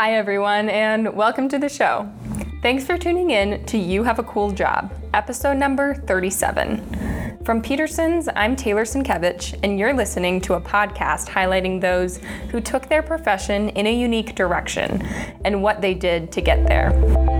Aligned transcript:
Hi, 0.00 0.14
everyone, 0.14 0.70
and 0.70 1.14
welcome 1.14 1.46
to 1.50 1.58
the 1.58 1.68
show. 1.68 2.10
Thanks 2.62 2.86
for 2.86 2.96
tuning 2.96 3.32
in 3.32 3.62
to 3.66 3.76
You 3.76 4.02
Have 4.02 4.18
a 4.18 4.22
Cool 4.22 4.50
Job, 4.50 4.90
episode 5.12 5.58
number 5.58 5.94
37. 5.94 7.40
From 7.44 7.60
Peterson's, 7.60 8.26
I'm 8.34 8.56
Taylor 8.56 8.84
Sienkiewicz, 8.84 9.60
and 9.62 9.78
you're 9.78 9.92
listening 9.92 10.40
to 10.40 10.54
a 10.54 10.60
podcast 10.62 11.28
highlighting 11.28 11.82
those 11.82 12.16
who 12.48 12.62
took 12.62 12.88
their 12.88 13.02
profession 13.02 13.68
in 13.68 13.86
a 13.86 13.94
unique 13.94 14.34
direction 14.34 15.02
and 15.44 15.62
what 15.62 15.82
they 15.82 15.92
did 15.92 16.32
to 16.32 16.40
get 16.40 16.66
there. 16.66 17.39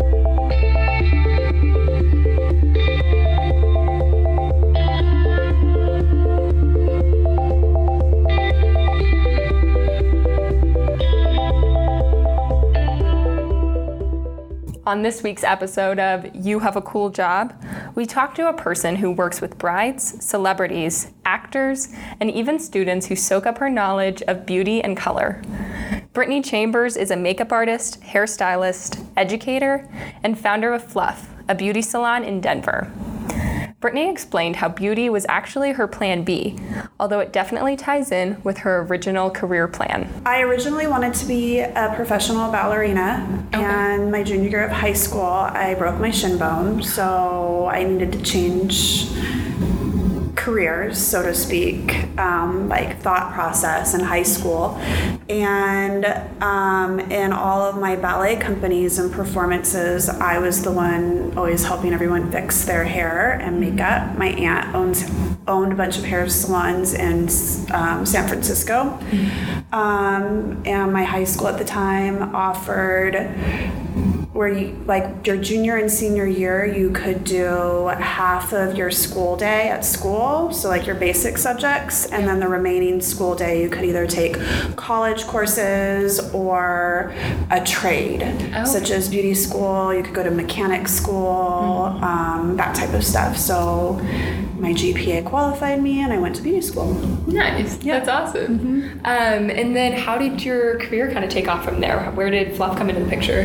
On 14.87 15.03
this 15.03 15.23
week's 15.23 15.45
episode 15.45 15.99
of 15.99 16.35
You 16.35 16.61
Have 16.61 16.75
a 16.75 16.81
Cool 16.81 17.11
Job, 17.11 17.53
we 17.95 18.07
talk 18.07 18.35
to 18.37 18.49
a 18.49 18.55
person 18.55 18.97
who 18.97 19.11
works 19.11 19.43
with 19.43 19.59
brides, 19.59 20.25
celebrities, 20.25 21.11
actors, 21.27 21.93
and 22.19 22.31
even 22.31 22.59
students 22.59 23.07
who 23.07 23.15
soak 23.15 23.45
up 23.45 23.59
her 23.59 23.69
knowledge 23.69 24.23
of 24.23 24.47
beauty 24.47 24.83
and 24.83 24.97
color. 24.97 25.43
Brittany 26.15 26.41
Chambers 26.41 26.97
is 26.97 27.11
a 27.11 27.17
makeup 27.17 27.53
artist, 27.53 28.01
hairstylist, 28.01 29.07
educator, 29.19 29.87
and 30.23 30.39
founder 30.39 30.73
of 30.73 30.83
Fluff, 30.83 31.29
a 31.47 31.55
beauty 31.55 31.83
salon 31.83 32.25
in 32.25 32.41
Denver. 32.41 32.91
Brittany 33.81 34.11
explained 34.11 34.57
how 34.57 34.69
beauty 34.69 35.09
was 35.09 35.25
actually 35.31 35.73
her 35.73 35.89
plan 35.89 36.23
B, 36.23 36.59
although 36.99 37.21
it 37.21 37.33
definitely 37.33 37.77
ties 37.77 38.13
in 38.13 38.37
with 38.45 38.59
her 38.59 38.83
original 38.83 39.31
career 39.31 39.67
plan. 39.67 40.07
I 40.27 40.43
originally 40.43 40.87
wanted 40.87 41.15
to 41.15 41.25
be 41.25 41.61
a 41.61 41.91
professional 41.97 42.53
ballerina, 42.53 43.47
okay. 43.55 43.65
and 43.65 44.13
my 44.13 44.23
junior 44.23 44.51
year 44.51 44.65
of 44.67 44.71
high 44.71 44.93
school, 44.93 45.23
I 45.23 45.75
broke 45.77 45.99
my 45.99 46.11
shin 46.11 46.37
bone, 46.37 46.83
so 46.83 47.71
I 47.73 47.85
needed 47.85 48.13
to 48.13 48.23
change 48.23 49.07
careers, 50.41 50.99
so 50.99 51.23
to 51.23 51.35
speak, 51.35 52.19
um, 52.19 52.67
like 52.69 52.99
thought 53.01 53.33
process 53.35 53.93
in 53.93 54.01
high 54.01 54.23
school. 54.23 54.77
And 55.29 56.07
um, 56.43 56.99
in 56.99 57.33
all 57.33 57.61
of 57.61 57.77
my 57.77 57.95
ballet 57.95 58.37
companies 58.37 58.99
and 58.99 59.13
performances, 59.13 60.09
I 60.09 60.39
was 60.39 60.63
the 60.63 60.73
one 60.73 61.37
always 61.37 61.65
helping 61.65 61.93
everyone 61.93 62.33
fix 62.33 62.65
their 62.65 62.85
hair 62.85 63.33
and 63.33 63.61
makeup. 63.61 64.17
My 64.17 64.29
aunt 64.29 64.75
owns 64.75 65.05
owned 65.47 65.73
a 65.73 65.77
bunch 65.77 65.99
of 65.99 66.05
hair 66.05 66.29
salons 66.29 66.95
in 66.95 67.29
um, 67.75 68.07
San 68.07 68.27
Francisco. 68.29 68.99
Um, 69.73 70.63
and 70.65 70.93
my 70.93 71.03
high 71.03 71.25
school 71.25 71.49
at 71.49 71.59
the 71.59 71.65
time 71.65 72.35
offered 72.35 73.15
where 74.41 74.49
you 74.49 74.75
like 74.87 75.27
your 75.27 75.37
junior 75.37 75.77
and 75.77 75.93
senior 75.93 76.25
year 76.25 76.65
you 76.65 76.91
could 76.93 77.25
do 77.25 77.89
half 77.89 78.55
of 78.55 78.75
your 78.75 78.91
school 78.91 79.37
day 79.37 79.69
at 79.69 79.85
school 79.85 80.51
so 80.51 80.67
like 80.67 80.87
your 80.87 80.95
basic 80.95 81.37
subjects 81.37 82.07
and 82.07 82.27
then 82.27 82.41
the 82.41 82.49
remaining 82.49 83.03
school 83.03 83.35
day 83.35 83.63
you 83.63 83.69
could 83.69 83.85
either 83.85 84.07
take 84.07 84.39
college 84.77 85.27
courses 85.27 86.19
or 86.33 87.15
a 87.51 87.63
trade 87.67 88.23
oh. 88.57 88.65
such 88.65 88.91
as 88.91 89.11
beauty 89.11 89.35
school 89.35 89.93
you 89.93 90.03
could 90.03 90.15
go 90.15 90.23
to 90.23 90.31
mechanic 90.31 90.89
school 90.89 91.93
mm-hmm. 91.93 92.03
um, 92.03 92.57
that 92.57 92.75
type 92.75 92.95
of 92.95 93.05
stuff 93.05 93.37
so 93.37 94.01
my 94.57 94.73
gpa 94.73 95.23
qualified 95.23 95.83
me 95.83 96.01
and 96.01 96.15
i 96.15 96.19
went 96.19 96.35
to 96.35 96.41
beauty 96.41 96.63
school 96.63 96.95
nice 97.27 97.79
yeah. 97.83 97.99
that's 97.99 98.09
awesome 98.09 98.59
mm-hmm. 98.59 98.99
um, 99.05 99.51
and 99.51 99.77
then 99.77 99.93
how 99.93 100.17
did 100.17 100.43
your 100.43 100.79
career 100.79 101.13
kind 101.13 101.27
of 101.27 101.31
take 101.31 101.47
off 101.47 101.63
from 101.63 101.79
there 101.79 102.11
where 102.13 102.31
did 102.31 102.57
fluff 102.57 102.75
come 102.79 102.89
into 102.89 103.05
the 103.05 103.11
picture 103.11 103.45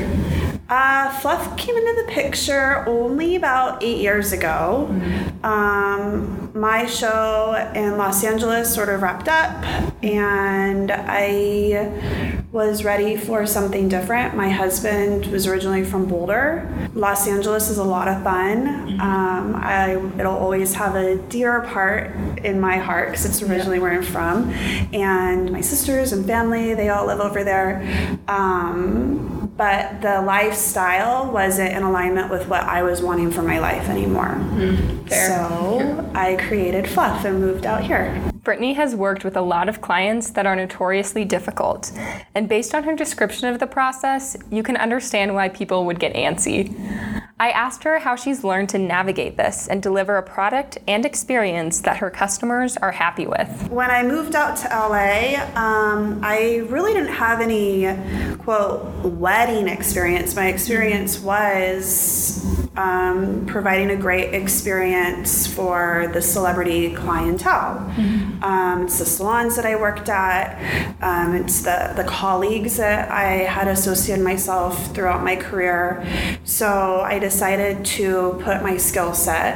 uh, 0.68 1.20
Fluff 1.20 1.58
came 1.58 1.76
into 1.76 2.04
the 2.06 2.12
picture 2.12 2.88
only 2.88 3.36
about 3.36 3.84
eight 3.84 3.98
years 3.98 4.32
ago. 4.32 4.88
Mm-hmm. 4.90 5.46
Um, 5.46 6.52
my 6.56 6.86
show 6.88 7.72
in 7.76 7.98
Los 7.98 8.24
Angeles 8.24 8.74
sort 8.74 8.90
of 8.90 9.02
wrapped 9.02 9.28
up, 9.28 9.64
and 10.04 10.92
I 10.92 12.44
was 12.52 12.84
ready 12.84 13.16
for 13.16 13.46
something 13.46 13.90
different. 13.90 14.36
My 14.36 14.50
husband 14.50 15.28
was 15.28 15.46
originally 15.46 15.84
from 15.84 16.06
Boulder. 16.06 16.68
Los 16.96 17.28
Angeles 17.28 17.70
is 17.70 17.78
a 17.78 17.84
lot 17.84 18.08
of 18.08 18.24
fun. 18.24 18.66
Mm-hmm. 18.66 19.02
Um, 19.02 19.56
I, 19.58 19.92
it'll 20.18 20.38
always 20.38 20.74
have 20.74 20.96
a 20.96 21.18
dear 21.18 21.62
part 21.62 22.16
in 22.44 22.60
my 22.60 22.78
heart 22.78 23.10
because 23.10 23.26
it's 23.26 23.42
originally 23.42 23.78
yeah. 23.78 23.84
where 23.84 23.94
I'm 23.94 24.04
from. 24.04 24.50
And 24.94 25.52
my 25.52 25.62
sisters 25.62 26.12
and 26.12 26.26
family, 26.26 26.74
they 26.74 26.90
all 26.90 27.06
live 27.06 27.20
over 27.20 27.44
there. 27.44 28.18
Um, 28.28 29.35
but 29.58 30.02
the 30.02 30.22
lifestyle 30.22 31.32
wasn't 31.32 31.72
in 31.72 31.84
alignment 31.84 32.30
with 32.30 32.48
what 32.48 32.64
I 32.64 32.84
was 32.84 33.02
wanting 33.02 33.32
for 33.32 33.42
my 33.42 33.60
life 33.60 33.88
anymore. 33.88 34.36
Mm, 34.36 35.10
so 35.10 36.12
I 36.14 36.36
created 36.36 36.88
Fluff 36.90 37.24
and 37.26 37.40
moved 37.40 37.66
out 37.66 37.84
here. 37.84 38.22
Brittany 38.44 38.74
has 38.74 38.96
worked 38.96 39.24
with 39.24 39.36
a 39.38 39.42
lot 39.42 39.70
of 39.70 39.82
clients 39.82 40.30
that 40.32 40.46
are 40.46 40.56
notoriously 40.56 41.26
difficult, 41.26 41.92
and 42.36 42.48
based 42.48 42.76
on 42.76 42.84
her 42.84 42.96
description 42.96 43.48
of 43.48 43.60
the 43.60 43.68
process, 43.68 44.38
you 44.52 44.62
can 44.62 44.78
understand 44.78 45.34
why 45.34 45.50
people 45.50 45.86
would 45.86 46.00
get 46.00 46.14
antsy. 46.14 47.15
I 47.38 47.50
asked 47.50 47.84
her 47.84 48.00
how 48.00 48.16
she's 48.16 48.46
learned 48.46 48.70
to 48.70 48.78
navigate 48.78 49.36
this 49.36 49.68
and 49.68 49.84
deliver 49.84 50.16
a 50.16 50.24
product 50.24 50.78
and 50.88 51.06
experience 51.06 51.82
that 51.82 51.98
her 51.98 52.10
customers 52.10 52.78
are 52.78 52.94
happy 52.94 53.28
with. 53.28 53.70
When 53.70 53.92
I 53.92 54.04
moved 54.04 54.36
out 54.36 54.56
to 54.60 54.70
LA, 54.70 55.44
um, 55.54 56.22
I 56.24 56.64
really 56.70 56.94
didn't 56.94 57.14
have 57.14 57.42
any, 57.42 57.94
quote, 58.38 58.86
wedding 59.04 59.68
experience. 59.68 60.34
My 60.34 60.48
experience 60.48 61.20
was 61.20 62.55
um, 62.78 63.46
providing 63.46 63.92
a 63.92 63.96
great 63.96 64.34
experience 64.34 65.48
for 65.48 66.10
the 66.14 66.22
celebrity 66.22 66.94
clientele. 66.94 67.78
Mm-hmm. 67.96 68.44
Um, 68.44 68.84
it's 68.84 69.00
the 69.00 69.06
salons 69.06 69.56
that 69.56 69.66
I 69.66 69.76
worked 69.76 70.10
at, 70.10 70.58
um, 71.02 71.36
it's 71.36 71.62
the, 71.62 71.94
the 71.96 72.04
colleagues 72.04 72.78
that 72.78 73.10
I 73.12 73.44
had 73.44 73.68
associated 73.68 74.24
myself 74.24 74.94
throughout 74.94 75.24
my 75.24 75.36
career. 75.36 76.06
So 76.44 77.02
I 77.02 77.20
decided 77.20 77.86
to 77.86 78.40
put 78.44 78.62
my 78.62 78.78
skill 78.78 79.14
set 79.14 79.56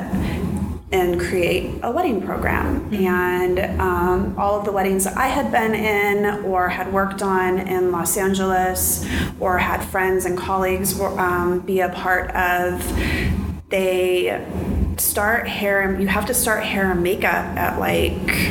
and 0.91 1.19
create 1.19 1.79
a 1.83 1.91
wedding 1.91 2.21
program. 2.21 2.89
Mm-hmm. 2.89 3.05
And 3.05 3.81
um, 3.81 4.35
all 4.37 4.57
of 4.57 4.65
the 4.65 4.71
weddings 4.71 5.03
that 5.03 5.15
I 5.17 5.27
had 5.27 5.51
been 5.51 5.75
in 5.75 6.43
or 6.45 6.69
had 6.69 6.91
worked 6.91 7.21
on 7.21 7.59
in 7.59 7.91
Los 7.91 8.17
Angeles 8.17 9.07
or 9.39 9.59
had 9.59 9.83
friends 9.83 10.25
and 10.25 10.37
colleagues 10.37 10.99
um, 10.99 11.59
be 11.59 11.79
a 11.81 11.89
part 11.89 12.31
of, 12.31 12.81
they 13.69 14.45
start 14.97 15.47
hair 15.47 15.81
and 15.81 16.01
you 16.01 16.07
have 16.07 16.25
to 16.25 16.33
start 16.33 16.63
hair 16.63 16.91
and 16.91 17.03
makeup 17.03 17.45
at 17.55 17.79
like 17.79 18.49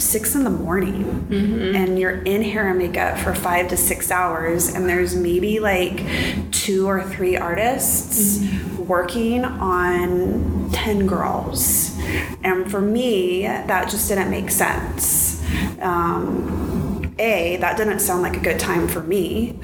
six 0.00 0.34
in 0.34 0.44
the 0.44 0.50
morning 0.50 1.04
mm-hmm. 1.28 1.74
and 1.74 1.98
you're 1.98 2.22
in 2.22 2.42
hair 2.42 2.68
and 2.68 2.78
makeup 2.78 3.18
for 3.18 3.34
five 3.34 3.68
to 3.68 3.76
six 3.76 4.10
hours 4.10 4.68
and 4.68 4.88
there's 4.88 5.16
maybe 5.16 5.58
like 5.58 6.04
two 6.52 6.88
or 6.88 7.02
three 7.02 7.36
artists 7.36 8.38
mm-hmm. 8.38 8.77
Working 8.88 9.44
on 9.44 10.70
10 10.72 11.06
girls. 11.06 11.96
And 12.42 12.70
for 12.70 12.80
me 12.80 13.42
that 13.42 13.88
just 13.90 14.08
didn't 14.08 14.30
make 14.30 14.50
sense. 14.50 15.44
Um, 15.80 16.77
a, 17.18 17.56
that 17.56 17.76
didn't 17.76 18.00
sound 18.00 18.22
like 18.22 18.36
a 18.36 18.40
good 18.40 18.58
time 18.58 18.88
for 18.88 19.02
me. 19.02 19.58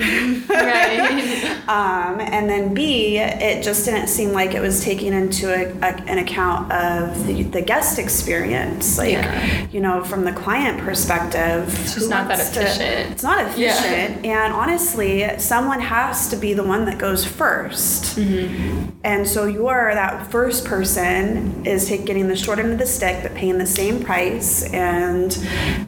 right. 0.49 1.63
um, 1.69 2.21
and 2.21 2.49
then 2.49 2.75
B, 2.75 3.19
it 3.19 3.63
just 3.63 3.85
didn't 3.85 4.09
seem 4.09 4.33
like 4.33 4.55
it 4.55 4.61
was 4.61 4.83
taking 4.83 5.13
into 5.13 5.53
a, 5.53 5.71
a, 5.79 5.95
an 6.07 6.19
account 6.19 6.73
of 6.73 7.27
the, 7.27 7.43
the, 7.45 7.65
guest 7.65 7.99
experience. 7.99 8.99
Like, 8.99 9.13
yeah. 9.13 9.67
you 9.71 9.81
know, 9.81 10.05
from 10.05 10.25
the 10.25 10.33
client 10.33 10.81
perspective, 10.81 11.69
it's 11.81 11.95
just 11.95 12.11
not 12.11 12.29
that 12.29 12.41
efficient. 12.41 12.79
To, 12.79 13.13
it's 13.13 13.23
not 13.23 13.41
efficient. 13.41 14.25
Yeah. 14.25 14.45
And 14.45 14.53
honestly, 14.53 15.39
someone 15.39 15.81
has 15.81 16.29
to 16.29 16.37
be 16.37 16.53
the 16.53 16.65
one 16.65 16.85
that 16.85 16.99
goes 16.99 17.25
1st 17.25 18.25
mm-hmm. 18.25 18.91
And 19.05 19.29
so 19.29 19.45
you're 19.45 19.93
that 19.95 20.31
first 20.31 20.65
person 20.65 21.67
is 21.67 21.87
take, 21.87 22.07
getting 22.07 22.29
the 22.29 22.37
short 22.37 22.59
end 22.59 22.73
of 22.73 22.79
the 22.79 22.87
stick, 22.87 23.23
but 23.23 23.35
paying 23.35 23.59
the 23.59 23.67
same 23.67 24.03
price. 24.03 24.65
And 24.73 25.31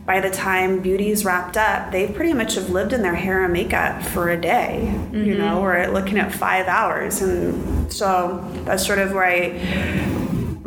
by 0.07 0.21
the 0.21 0.31
time 0.31 0.81
beauty's 0.81 1.25
wrapped 1.25 1.57
up, 1.57 1.91
they 1.91 2.07
pretty 2.07 2.33
much 2.33 2.55
have 2.55 2.71
lived 2.71 2.93
in 2.93 3.03
their 3.03 3.17
hair 3.17 3.43
and 3.43 3.53
makeup 3.53 4.03
for 4.03 4.31
a 4.31 4.41
day. 4.41 4.85
Mm-hmm. 4.87 5.25
You 5.25 5.37
know, 5.37 5.61
we're 5.61 5.89
looking 5.89 6.17
at 6.17 6.33
five 6.33 6.69
hours. 6.69 7.21
And 7.21 7.93
so 7.93 8.49
that's 8.65 8.87
sort 8.87 9.01
of 9.01 9.13
where 9.13 9.25
I 9.25 10.26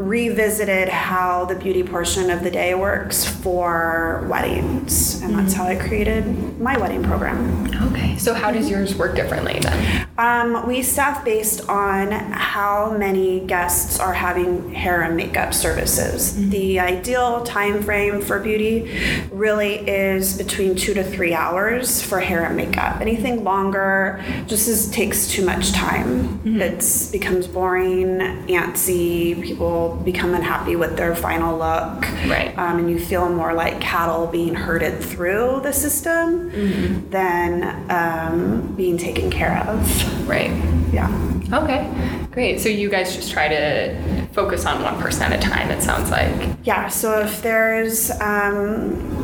revisited 0.09 0.89
how 0.89 1.45
the 1.45 1.53
beauty 1.53 1.83
portion 1.83 2.31
of 2.31 2.43
the 2.43 2.49
day 2.49 2.73
works 2.73 3.23
for 3.23 4.25
weddings. 4.27 5.21
And 5.21 5.37
that's 5.37 5.53
how 5.53 5.65
I 5.65 5.75
created 5.75 6.59
my 6.59 6.77
wedding 6.79 7.03
program. 7.03 7.67
Okay. 7.91 8.17
So, 8.17 8.33
how 8.33 8.51
does 8.51 8.69
yours 8.69 8.95
work 8.95 9.15
differently 9.15 9.59
then? 9.59 10.07
Um, 10.17 10.67
we 10.67 10.81
staff 10.81 11.23
based 11.23 11.69
on 11.69 12.11
how 12.11 12.91
many 12.97 13.39
guests 13.41 13.99
are 13.99 14.13
having 14.13 14.73
hair 14.73 15.03
and 15.03 15.15
makeup 15.15 15.53
services. 15.53 16.33
Mm-hmm. 16.33 16.49
The 16.49 16.79
ideal 16.79 17.43
time 17.43 17.81
frame 17.83 18.21
for 18.21 18.39
beauty 18.39 18.91
really 19.31 19.75
is 19.87 20.37
between 20.37 20.75
two 20.75 20.93
to 20.95 21.03
three 21.03 21.33
hours 21.33 22.01
for 22.01 22.19
hair 22.19 22.43
and 22.43 22.57
makeup. 22.57 22.99
Anything 22.99 23.43
longer 23.43 24.21
just 24.47 24.67
is, 24.67 24.89
takes 24.91 25.27
too 25.29 25.45
much 25.45 25.71
time. 25.71 26.39
Mm-hmm. 26.39 26.61
It 26.61 27.11
becomes 27.11 27.47
boring, 27.47 28.17
antsy. 28.49 29.41
People 29.41 29.98
become 30.03 30.33
unhappy 30.33 30.75
with 30.75 30.95
their 30.95 31.15
final 31.15 31.57
look, 31.57 32.01
right? 32.27 32.53
Um, 32.57 32.79
and 32.79 32.89
you 32.89 32.99
feel 32.99 33.29
more 33.29 33.53
like 33.53 33.79
cattle 33.81 34.27
being 34.27 34.55
herded 34.55 35.03
through 35.03 35.61
the 35.63 35.73
system 35.73 36.51
mm-hmm. 36.51 37.09
than 37.09 37.89
um, 37.91 38.75
being 38.75 38.97
taken 38.97 39.29
care 39.29 39.57
of. 39.67 40.27
Right. 40.27 40.51
Yeah. 40.91 41.09
Okay. 41.51 42.27
Great. 42.31 42.59
So 42.59 42.69
you 42.69 42.89
guys 42.89 43.15
just 43.15 43.31
try 43.31 43.47
to 43.47 44.27
focus 44.33 44.65
on 44.65 44.83
one 44.83 45.01
person 45.01 45.23
at 45.23 45.43
a 45.43 45.47
time. 45.47 45.69
It 45.71 45.81
sounds 45.81 46.11
like. 46.11 46.57
Yeah. 46.63 46.87
So 46.87 47.19
if 47.19 47.41
there's 47.41 48.11
um, 48.21 49.19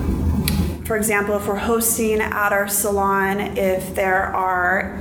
for 0.86 0.96
example, 0.96 1.36
if 1.36 1.48
we're 1.48 1.56
hosting 1.56 2.22
at 2.22 2.54
our 2.54 2.68
salon, 2.68 3.40
if 3.58 3.96
there 3.96 4.26
are 4.36 4.96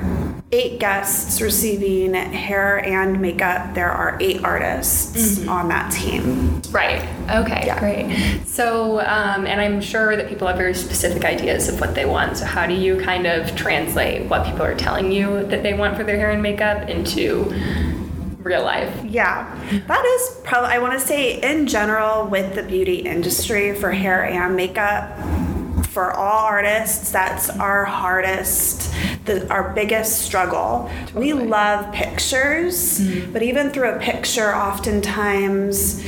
eight 0.54 0.78
guests 0.78 1.40
receiving 1.40 2.14
hair 2.14 2.84
and 2.84 3.20
makeup, 3.20 3.74
there 3.74 3.90
are 3.90 4.16
eight 4.20 4.44
artists 4.44 5.38
mm-hmm. 5.38 5.48
on 5.48 5.68
that 5.68 5.90
team. 5.92 6.62
Right. 6.70 7.02
Okay. 7.30 7.64
Yeah. 7.66 7.78
Great. 7.80 8.46
So, 8.46 9.00
um, 9.00 9.46
and 9.46 9.60
I'm 9.60 9.80
sure 9.80 10.16
that 10.16 10.28
people 10.28 10.46
have 10.46 10.56
very 10.56 10.74
specific 10.74 11.24
ideas 11.24 11.68
of 11.68 11.80
what 11.80 11.94
they 11.94 12.04
want. 12.04 12.38
So, 12.38 12.44
how 12.44 12.66
do 12.66 12.74
you 12.74 13.00
kind 13.00 13.26
of 13.26 13.54
translate 13.56 14.28
what 14.28 14.46
people 14.46 14.62
are 14.62 14.74
telling 14.74 15.10
you 15.10 15.44
that 15.46 15.62
they 15.62 15.74
want 15.74 15.96
for 15.96 16.04
their 16.04 16.16
hair 16.16 16.30
and 16.30 16.42
makeup 16.42 16.88
into 16.88 17.52
real 18.44 18.62
life. 18.62 19.04
Yeah. 19.04 19.58
That 19.86 20.04
is 20.04 20.40
probably, 20.44 20.70
I 20.70 20.78
want 20.78 20.92
to 20.92 21.00
say, 21.00 21.40
in 21.40 21.66
general, 21.66 22.26
with 22.26 22.54
the 22.54 22.62
beauty 22.62 22.96
industry 22.96 23.74
for 23.74 23.90
hair 23.90 24.24
and 24.24 24.54
makeup, 24.54 25.18
for 25.94 26.12
all 26.12 26.44
artists, 26.44 27.12
that's 27.12 27.48
our 27.48 27.84
hardest, 27.84 28.92
the, 29.26 29.48
our 29.48 29.72
biggest 29.72 30.22
struggle. 30.22 30.90
Totally. 31.06 31.32
We 31.32 31.44
love 31.46 31.94
pictures, 31.94 32.98
mm-hmm. 32.98 33.32
but 33.32 33.44
even 33.44 33.70
through 33.70 33.90
a 33.90 33.98
picture, 34.00 34.52
oftentimes, 34.52 36.04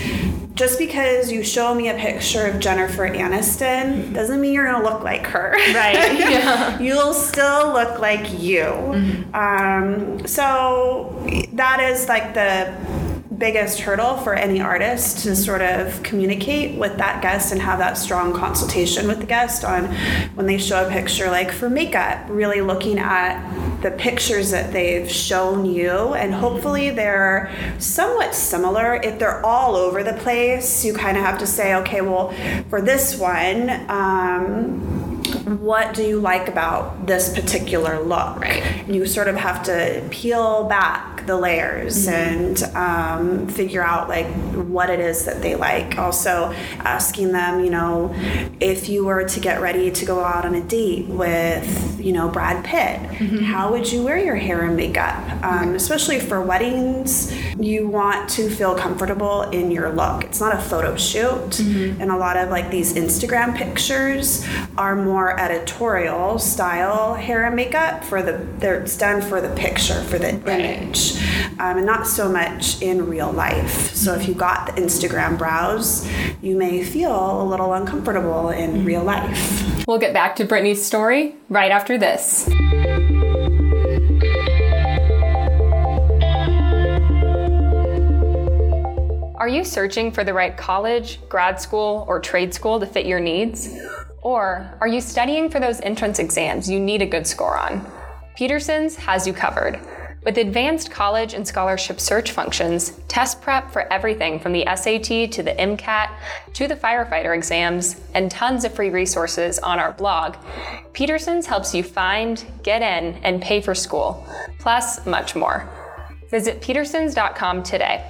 just 0.56 0.78
because 0.80 1.30
you 1.30 1.44
show 1.44 1.72
me 1.72 1.88
a 1.88 1.94
picture 1.94 2.46
of 2.46 2.58
Jennifer 2.58 3.08
Aniston 3.08 4.12
doesn't 4.12 4.40
mean 4.40 4.54
you're 4.54 4.66
gonna 4.66 4.82
look 4.82 5.04
like 5.04 5.26
her. 5.26 5.52
Right. 5.72 6.16
Yeah. 6.26 6.80
You'll 6.80 7.14
still 7.14 7.72
look 7.72 8.00
like 8.00 8.40
you. 8.40 8.64
Mm-hmm. 8.64 9.34
Um, 9.34 10.26
so 10.26 11.24
that 11.52 11.78
is 11.78 12.08
like 12.08 12.34
the 12.34 12.74
biggest 13.38 13.80
hurdle 13.80 14.16
for 14.18 14.34
any 14.34 14.60
artist 14.60 15.18
to 15.24 15.34
sort 15.34 15.60
of 15.60 16.02
communicate 16.02 16.78
with 16.78 16.96
that 16.96 17.20
guest 17.22 17.52
and 17.52 17.60
have 17.60 17.78
that 17.78 17.98
strong 17.98 18.32
consultation 18.32 19.08
with 19.08 19.18
the 19.18 19.26
guest 19.26 19.64
on 19.64 19.86
when 20.34 20.46
they 20.46 20.56
show 20.58 20.86
a 20.86 20.90
picture 20.90 21.30
like 21.30 21.50
for 21.50 21.68
makeup 21.68 22.24
really 22.28 22.60
looking 22.60 22.98
at 22.98 23.80
the 23.82 23.90
pictures 23.90 24.50
that 24.50 24.72
they've 24.72 25.10
shown 25.10 25.66
you 25.66 26.14
and 26.14 26.34
hopefully 26.34 26.90
they're 26.90 27.50
somewhat 27.78 28.34
similar 28.34 28.94
if 28.96 29.18
they're 29.18 29.44
all 29.44 29.74
over 29.74 30.02
the 30.02 30.14
place 30.14 30.84
you 30.84 30.94
kind 30.94 31.16
of 31.16 31.24
have 31.24 31.38
to 31.38 31.46
say 31.46 31.74
okay 31.74 32.00
well 32.00 32.32
for 32.68 32.80
this 32.80 33.18
one 33.18 33.68
um, 33.90 35.06
what 35.60 35.94
do 35.94 36.02
you 36.02 36.20
like 36.20 36.48
about 36.48 37.06
this 37.06 37.32
particular 37.34 38.00
look? 38.00 38.40
Right. 38.40 38.86
You 38.88 39.06
sort 39.06 39.28
of 39.28 39.36
have 39.36 39.62
to 39.64 40.06
peel 40.10 40.64
back 40.64 41.15
the 41.26 41.36
layers 41.36 42.06
mm-hmm. 42.06 42.14
and 42.14 42.62
um, 42.76 43.48
figure 43.48 43.82
out 43.82 44.08
like 44.08 44.26
what 44.54 44.90
it 44.90 45.00
is 45.00 45.24
that 45.24 45.42
they 45.42 45.54
like. 45.54 45.98
Also, 45.98 46.52
asking 46.80 47.32
them, 47.32 47.64
you 47.64 47.70
know, 47.70 48.14
if 48.60 48.88
you 48.88 49.04
were 49.04 49.24
to 49.28 49.40
get 49.40 49.60
ready 49.60 49.90
to 49.90 50.04
go 50.04 50.20
out 50.20 50.44
on 50.44 50.54
a 50.54 50.62
date 50.62 51.06
with, 51.06 52.00
you 52.00 52.12
know, 52.12 52.28
Brad 52.28 52.64
Pitt, 52.64 53.00
mm-hmm. 53.18 53.38
how 53.38 53.70
would 53.72 53.90
you 53.90 54.02
wear 54.02 54.18
your 54.18 54.36
hair 54.36 54.62
and 54.62 54.76
makeup? 54.76 55.44
Um, 55.44 55.74
especially 55.74 56.20
for 56.20 56.40
weddings, 56.40 57.34
you 57.58 57.88
want 57.88 58.28
to 58.30 58.48
feel 58.48 58.74
comfortable 58.74 59.42
in 59.42 59.70
your 59.70 59.90
look. 59.92 60.24
It's 60.24 60.40
not 60.40 60.54
a 60.54 60.60
photo 60.60 60.96
shoot, 60.96 61.22
mm-hmm. 61.22 62.00
and 62.00 62.10
a 62.10 62.16
lot 62.16 62.36
of 62.36 62.50
like 62.50 62.70
these 62.70 62.94
Instagram 62.94 63.56
pictures 63.56 64.46
are 64.76 64.96
more 64.96 65.38
editorial 65.38 66.38
style 66.38 67.14
hair 67.14 67.46
and 67.46 67.56
makeup 67.56 68.04
for 68.04 68.22
the 68.22 68.46
they're 68.58 68.80
it's 68.80 68.96
done 68.96 69.20
for 69.20 69.40
the 69.40 69.48
picture 69.56 70.00
for 70.04 70.18
the 70.18 70.32
right. 70.44 70.60
image 70.60 71.15
um, 71.58 71.76
and 71.78 71.86
not 71.86 72.06
so 72.06 72.28
much 72.28 72.80
in 72.82 73.06
real 73.06 73.32
life 73.32 73.94
so 73.94 74.14
if 74.14 74.28
you 74.28 74.34
got 74.34 74.66
the 74.66 74.80
instagram 74.80 75.36
brows 75.36 76.08
you 76.42 76.56
may 76.56 76.82
feel 76.82 77.42
a 77.42 77.44
little 77.44 77.72
uncomfortable 77.72 78.50
in 78.50 78.84
real 78.84 79.02
life 79.02 79.86
we'll 79.86 79.98
get 79.98 80.12
back 80.12 80.36
to 80.36 80.44
brittany's 80.44 80.84
story 80.84 81.34
right 81.48 81.70
after 81.70 81.98
this 81.98 82.48
Are 89.46 89.48
you 89.48 89.62
searching 89.62 90.10
for 90.10 90.24
the 90.24 90.34
right 90.34 90.56
college, 90.56 91.20
grad 91.28 91.60
school, 91.60 92.04
or 92.08 92.18
trade 92.18 92.52
school 92.52 92.80
to 92.80 92.86
fit 92.86 93.06
your 93.06 93.20
needs? 93.20 93.78
Or 94.22 94.76
are 94.80 94.88
you 94.88 95.00
studying 95.00 95.48
for 95.50 95.60
those 95.60 95.80
entrance 95.82 96.18
exams 96.18 96.68
you 96.68 96.80
need 96.80 97.00
a 97.00 97.06
good 97.06 97.28
score 97.28 97.56
on? 97.56 97.86
Peterson's 98.34 98.96
has 98.96 99.24
you 99.24 99.32
covered. 99.32 99.78
With 100.26 100.38
advanced 100.38 100.90
college 100.90 101.34
and 101.34 101.46
scholarship 101.46 102.00
search 102.00 102.32
functions, 102.32 102.98
test 103.06 103.40
prep 103.40 103.70
for 103.70 103.82
everything 103.92 104.40
from 104.40 104.52
the 104.52 104.64
SAT 104.66 105.30
to 105.30 105.42
the 105.44 105.54
MCAT 105.56 106.10
to 106.54 106.66
the 106.66 106.74
firefighter 106.74 107.32
exams, 107.32 108.00
and 108.12 108.28
tons 108.28 108.64
of 108.64 108.74
free 108.74 108.90
resources 108.90 109.60
on 109.60 109.78
our 109.78 109.92
blog, 109.92 110.34
Peterson's 110.94 111.46
helps 111.46 111.72
you 111.76 111.84
find, 111.84 112.44
get 112.64 112.82
in, 112.82 113.14
and 113.22 113.40
pay 113.40 113.60
for 113.60 113.72
school, 113.72 114.26
plus 114.58 115.06
much 115.06 115.36
more. 115.36 115.70
Visit 116.28 116.60
petersons.com 116.60 117.62
today. 117.62 118.04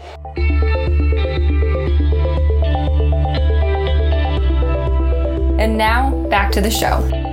And 5.58 5.76
now, 5.76 6.26
back 6.30 6.50
to 6.52 6.62
the 6.62 6.70
show. 6.70 7.25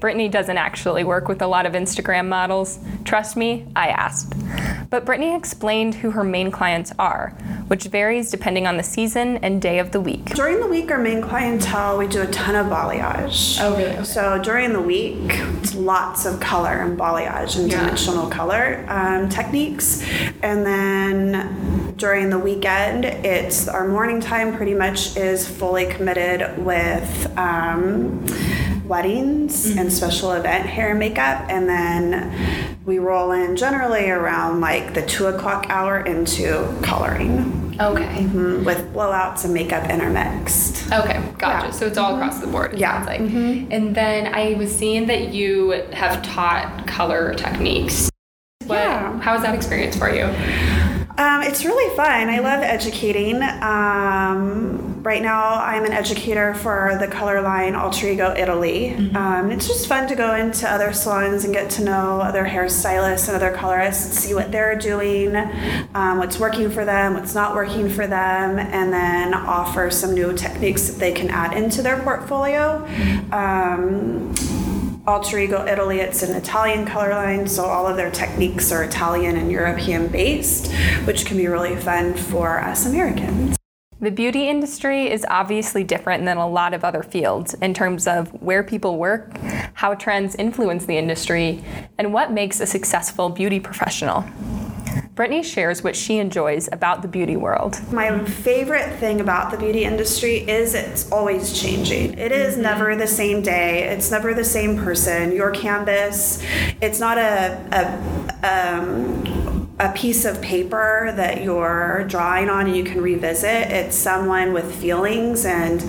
Brittany 0.00 0.28
doesn't 0.28 0.56
actually 0.56 1.04
work 1.04 1.28
with 1.28 1.42
a 1.42 1.46
lot 1.46 1.66
of 1.66 1.74
Instagram 1.74 2.26
models. 2.28 2.78
Trust 3.04 3.36
me, 3.36 3.66
I 3.76 3.88
asked. 3.88 4.34
But 4.88 5.04
Brittany 5.04 5.36
explained 5.36 5.94
who 5.94 6.10
her 6.10 6.24
main 6.24 6.50
clients 6.50 6.92
are, 6.98 7.30
which 7.68 7.84
varies 7.84 8.30
depending 8.30 8.66
on 8.66 8.76
the 8.76 8.82
season 8.82 9.36
and 9.38 9.60
day 9.62 9.78
of 9.78 9.92
the 9.92 10.00
week. 10.00 10.24
During 10.34 10.58
the 10.58 10.66
week, 10.66 10.90
our 10.90 10.98
main 10.98 11.22
clientele, 11.22 11.98
we 11.98 12.08
do 12.08 12.22
a 12.22 12.26
ton 12.28 12.56
of 12.56 12.66
balayage. 12.66 13.58
Oh, 13.60 13.76
really? 13.76 13.90
Okay. 13.90 14.04
So 14.04 14.40
during 14.42 14.72
the 14.72 14.80
week, 14.80 15.20
it's 15.62 15.74
lots 15.74 16.24
of 16.24 16.40
color 16.40 16.70
and 16.70 16.98
balayage 16.98 17.58
and 17.58 17.70
yeah. 17.70 17.80
dimensional 17.80 18.28
color 18.28 18.84
um, 18.88 19.28
techniques. 19.28 20.02
And 20.42 20.64
then 20.66 21.94
during 21.96 22.30
the 22.30 22.38
weekend, 22.38 23.04
it's 23.04 23.68
our 23.68 23.86
morning 23.86 24.20
time 24.20 24.56
pretty 24.56 24.74
much 24.74 25.16
is 25.16 25.46
fully 25.46 25.86
committed 25.86 26.58
with. 26.64 27.38
Um, 27.38 28.26
weddings 28.90 29.70
mm-hmm. 29.70 29.78
and 29.78 29.92
special 29.92 30.32
event 30.32 30.66
hair 30.66 30.90
and 30.90 30.98
makeup, 30.98 31.46
and 31.48 31.66
then 31.68 32.76
we 32.84 32.98
roll 32.98 33.30
in 33.32 33.56
generally 33.56 34.10
around 34.10 34.60
like 34.60 34.92
the 34.92 35.06
two 35.06 35.26
o'clock 35.26 35.66
hour 35.70 36.00
into 36.00 36.76
coloring. 36.82 37.56
Okay. 37.80 38.24
Mm-hmm. 38.24 38.64
With 38.64 38.92
blowouts 38.92 39.46
and 39.46 39.54
makeup 39.54 39.88
intermixed. 39.88 40.92
Okay, 40.92 41.22
gotcha. 41.38 41.68
Yeah. 41.68 41.70
So 41.70 41.86
it's 41.86 41.96
all 41.96 42.16
across 42.16 42.40
the 42.40 42.46
board. 42.46 42.76
Yeah. 42.76 43.02
Like. 43.06 43.22
Mm-hmm. 43.22 43.72
And 43.72 43.94
then 43.94 44.34
I 44.34 44.52
was 44.54 44.76
seeing 44.76 45.06
that 45.06 45.32
you 45.32 45.70
have 45.94 46.22
taught 46.22 46.86
color 46.86 47.32
techniques. 47.34 48.10
What, 48.66 48.76
yeah. 48.76 49.18
How 49.20 49.32
was 49.32 49.42
that 49.44 49.54
experience 49.54 49.96
for 49.96 50.14
you? 50.14 50.24
Um, 50.24 51.42
it's 51.42 51.64
really 51.64 51.96
fun. 51.96 52.28
I 52.28 52.40
love 52.40 52.62
educating. 52.62 53.42
Um, 53.42 54.89
right 55.02 55.22
now, 55.22 55.54
I'm 55.54 55.84
an 55.84 55.92
educator 55.92 56.54
for 56.54 56.96
the 57.00 57.06
color 57.06 57.40
line 57.40 57.74
Alter 57.74 58.08
Ego 58.08 58.34
Italy. 58.36 58.94
Mm-hmm. 58.96 59.16
Um, 59.16 59.50
it's 59.50 59.66
just 59.66 59.86
fun 59.86 60.08
to 60.08 60.14
go 60.14 60.34
into 60.34 60.70
other 60.70 60.92
salons 60.92 61.44
and 61.44 61.52
get 61.54 61.70
to 61.70 61.84
know 61.84 62.20
other 62.20 62.44
hairstylists 62.44 63.28
and 63.28 63.36
other 63.36 63.56
colorists, 63.56 64.06
and 64.06 64.14
see 64.14 64.34
what 64.34 64.52
they're 64.52 64.76
doing, 64.76 65.36
um, 65.94 66.18
what's 66.18 66.38
working 66.38 66.70
for 66.70 66.84
them, 66.84 67.14
what's 67.14 67.34
not 67.34 67.54
working 67.54 67.88
for 67.88 68.06
them, 68.06 68.58
and 68.58 68.92
then 68.92 69.34
offer 69.34 69.90
some 69.90 70.14
new 70.14 70.34
techniques 70.34 70.88
that 70.88 70.98
they 70.98 71.12
can 71.12 71.30
add 71.30 71.56
into 71.56 71.82
their 71.82 72.02
portfolio. 72.02 72.84
Mm-hmm. 72.86 73.32
Um, 73.32 74.34
Alter 75.06 75.38
Ego 75.38 75.66
Italy, 75.66 76.00
it's 76.00 76.22
an 76.22 76.36
Italian 76.36 76.84
color 76.86 77.10
line, 77.10 77.48
so 77.48 77.64
all 77.64 77.86
of 77.86 77.96
their 77.96 78.10
techniques 78.10 78.70
are 78.70 78.84
Italian 78.84 79.36
and 79.36 79.50
European 79.50 80.08
based, 80.08 80.70
which 81.04 81.24
can 81.24 81.36
be 81.36 81.46
really 81.46 81.74
fun 81.74 82.14
for 82.14 82.60
us 82.60 82.86
Americans. 82.86 83.59
The 84.02 84.10
beauty 84.10 84.48
industry 84.48 85.10
is 85.10 85.26
obviously 85.28 85.84
different 85.84 86.24
than 86.24 86.38
a 86.38 86.48
lot 86.48 86.72
of 86.72 86.84
other 86.84 87.02
fields 87.02 87.52
in 87.52 87.74
terms 87.74 88.06
of 88.06 88.30
where 88.42 88.64
people 88.64 88.96
work, 88.96 89.36
how 89.74 89.92
trends 89.92 90.34
influence 90.36 90.86
the 90.86 90.96
industry, 90.96 91.62
and 91.98 92.14
what 92.14 92.32
makes 92.32 92.60
a 92.60 92.66
successful 92.66 93.28
beauty 93.28 93.60
professional. 93.60 94.24
Brittany 95.14 95.42
shares 95.42 95.84
what 95.84 95.94
she 95.94 96.16
enjoys 96.16 96.66
about 96.72 97.02
the 97.02 97.08
beauty 97.08 97.36
world. 97.36 97.78
My 97.92 98.24
favorite 98.24 98.90
thing 99.00 99.20
about 99.20 99.50
the 99.50 99.58
beauty 99.58 99.84
industry 99.84 100.48
is 100.48 100.74
it's 100.74 101.12
always 101.12 101.52
changing. 101.60 102.18
It 102.18 102.32
is 102.32 102.56
never 102.56 102.96
the 102.96 103.06
same 103.06 103.42
day, 103.42 103.82
it's 103.82 104.10
never 104.10 104.32
the 104.32 104.44
same 104.44 104.78
person. 104.78 105.32
Your 105.32 105.50
canvas, 105.50 106.42
it's 106.80 107.00
not 107.00 107.18
a, 107.18 108.08
a 108.42 108.78
um, 108.78 109.39
a 109.80 109.92
piece 109.92 110.26
of 110.26 110.40
paper 110.42 111.12
that 111.16 111.42
you're 111.42 112.04
drawing 112.06 112.50
on 112.50 112.66
and 112.66 112.76
you 112.76 112.84
can 112.84 113.00
revisit. 113.00 113.70
It's 113.70 113.96
someone 113.96 114.52
with 114.52 114.74
feelings 114.74 115.46
and 115.46 115.80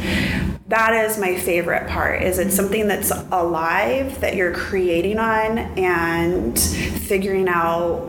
that 0.69 0.93
is 0.93 1.17
my 1.17 1.37
favorite 1.37 1.89
part 1.89 2.23
is 2.23 2.39
it's 2.39 2.55
something 2.55 2.87
that's 2.87 3.11
alive 3.11 4.21
that 4.21 4.37
you're 4.37 4.53
creating 4.53 5.19
on 5.19 5.57
and 5.77 6.57
figuring 6.57 7.49
out 7.49 8.07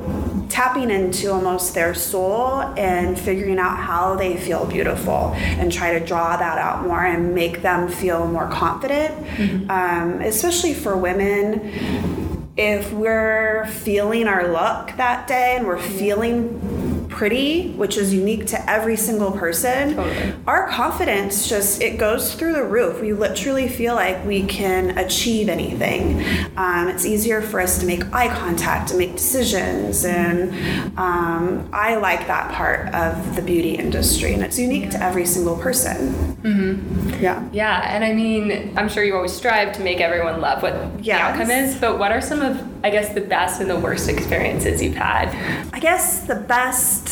tapping 0.48 0.88
into 0.88 1.32
almost 1.32 1.74
their 1.74 1.92
soul 1.92 2.60
and 2.78 3.18
figuring 3.18 3.58
out 3.58 3.76
how 3.78 4.14
they 4.14 4.36
feel 4.36 4.64
beautiful 4.64 5.32
and 5.34 5.72
try 5.72 5.98
to 5.98 6.06
draw 6.06 6.36
that 6.36 6.58
out 6.58 6.86
more 6.86 7.04
and 7.04 7.34
make 7.34 7.62
them 7.62 7.88
feel 7.88 8.28
more 8.28 8.48
confident 8.48 9.12
mm-hmm. 9.26 9.68
um, 9.68 10.20
especially 10.20 10.72
for 10.72 10.96
women 10.96 12.31
if 12.56 12.92
we're 12.92 13.66
feeling 13.66 14.28
our 14.28 14.46
luck 14.48 14.96
that 14.96 15.26
day 15.26 15.56
and 15.56 15.66
we're 15.66 15.80
feeling 15.80 16.71
pretty, 17.12 17.72
which 17.72 17.96
is 17.96 18.12
unique 18.12 18.46
to 18.46 18.70
every 18.70 18.96
single 18.96 19.32
person, 19.32 19.94
totally. 19.94 20.34
our 20.46 20.68
confidence 20.68 21.48
just 21.48 21.80
it 21.80 21.98
goes 21.98 22.34
through 22.34 22.52
the 22.54 22.64
roof. 22.64 23.00
We 23.00 23.12
literally 23.12 23.68
feel 23.68 23.94
like 23.94 24.24
we 24.24 24.44
can 24.44 24.98
achieve 24.98 25.48
anything. 25.48 26.24
Um, 26.56 26.88
it's 26.88 27.04
easier 27.06 27.42
for 27.42 27.60
us 27.60 27.78
to 27.78 27.86
make 27.86 28.04
eye 28.12 28.28
contact, 28.28 28.88
to 28.90 28.96
make 28.96 29.12
decisions, 29.12 30.04
and 30.04 30.52
um, 30.98 31.68
I 31.72 31.96
like 31.96 32.26
that 32.26 32.52
part 32.52 32.92
of 32.94 33.36
the 33.36 33.42
beauty 33.42 33.74
industry, 33.74 34.34
and 34.34 34.42
it's 34.42 34.58
unique 34.58 34.90
to 34.90 35.02
every 35.02 35.26
single 35.26 35.56
person. 35.56 36.12
Mm-hmm. 36.42 37.22
Yeah. 37.22 37.48
Yeah, 37.52 37.94
and 37.94 38.04
I 38.04 38.12
mean, 38.12 38.76
I'm 38.76 38.88
sure 38.88 39.04
you 39.04 39.14
always 39.14 39.32
strive 39.32 39.72
to 39.76 39.82
make 39.82 40.00
everyone 40.00 40.40
love 40.40 40.62
what 40.62 40.74
yes. 41.04 41.04
the 41.04 41.12
outcome 41.12 41.50
is, 41.50 41.76
but 41.78 41.98
what 41.98 42.12
are 42.12 42.20
some 42.20 42.42
of, 42.42 42.60
I 42.84 42.90
guess, 42.90 43.14
the 43.14 43.20
best 43.20 43.60
and 43.60 43.70
the 43.70 43.78
worst 43.78 44.08
experiences 44.08 44.82
you've 44.82 44.96
had? 44.96 45.28
I 45.72 45.78
guess 45.78 46.26
the 46.26 46.34
best 46.34 47.11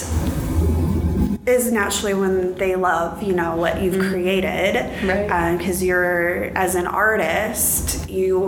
is 1.46 1.72
naturally 1.72 2.12
when 2.12 2.54
they 2.56 2.76
love 2.76 3.22
you 3.22 3.32
know 3.32 3.56
what 3.56 3.80
you've 3.80 3.94
mm-hmm. 3.94 4.10
created 4.10 4.74
right 5.06 5.56
because 5.56 5.80
uh, 5.80 5.86
you're 5.86 6.44
as 6.56 6.74
an 6.74 6.86
artist 6.86 8.08
you 8.10 8.38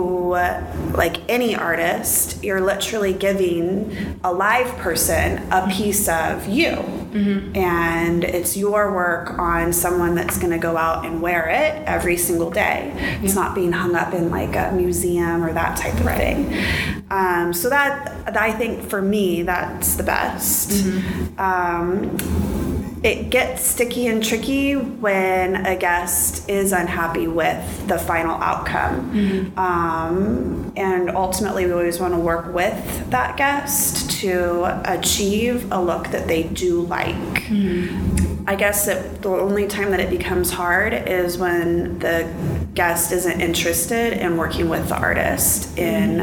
like 0.93 1.17
any 1.27 1.55
artist 1.55 2.43
you're 2.43 2.61
literally 2.61 3.11
giving 3.11 4.19
a 4.23 4.31
live 4.31 4.67
person 4.77 5.39
a 5.51 5.67
piece 5.71 6.07
of 6.07 6.47
you 6.47 6.69
mm-hmm. 6.69 7.55
and 7.55 8.23
it's 8.23 8.55
your 8.55 8.93
work 8.93 9.39
on 9.39 9.73
someone 9.73 10.13
that's 10.13 10.37
going 10.37 10.51
to 10.51 10.59
go 10.59 10.77
out 10.77 11.03
and 11.03 11.19
wear 11.19 11.49
it 11.49 11.73
every 11.87 12.15
single 12.15 12.51
day 12.51 12.91
it's 13.23 13.33
not 13.33 13.55
being 13.55 13.71
hung 13.71 13.95
up 13.95 14.13
in 14.13 14.29
like 14.29 14.55
a 14.55 14.71
museum 14.75 15.43
or 15.43 15.51
that 15.51 15.75
type 15.75 15.95
of 15.95 16.05
right. 16.05 16.17
thing 16.17 17.03
um, 17.09 17.51
so 17.53 17.69
that, 17.69 18.23
that 18.25 18.37
i 18.37 18.51
think 18.51 18.83
for 18.87 19.01
me 19.01 19.41
that's 19.41 19.95
the 19.95 20.03
best 20.03 20.69
mm-hmm. 20.69 21.39
um, 21.39 22.62
it 23.03 23.29
gets 23.29 23.61
sticky 23.67 24.07
and 24.07 24.23
tricky 24.23 24.75
when 24.75 25.65
a 25.65 25.75
guest 25.75 26.49
is 26.49 26.71
unhappy 26.71 27.27
with 27.27 27.87
the 27.87 27.99
final 27.99 28.41
outcome. 28.41 29.13
Mm-hmm. 29.13 29.59
Um, 29.59 30.71
and 30.77 31.09
ultimately, 31.09 31.65
we 31.65 31.73
always 31.73 31.99
want 31.99 32.13
to 32.13 32.19
work 32.19 32.53
with 32.53 33.09
that 33.09 33.35
guest 33.35 34.09
to 34.21 34.81
achieve 34.89 35.69
a 35.71 35.81
look 35.81 36.07
that 36.07 36.27
they 36.27 36.43
do 36.43 36.81
like. 36.83 37.15
Mm-hmm. 37.15 38.45
I 38.47 38.55
guess 38.55 38.85
that 38.85 39.21
the 39.21 39.29
only 39.29 39.67
time 39.67 39.91
that 39.91 39.99
it 39.99 40.09
becomes 40.09 40.51
hard 40.51 40.93
is 40.93 41.37
when 41.37 41.99
the 41.99 42.33
guest 42.73 43.11
isn't 43.11 43.41
interested 43.41 44.13
in 44.13 44.37
working 44.37 44.69
with 44.69 44.87
the 44.87 44.95
artist 44.95 45.77
in. 45.77 46.21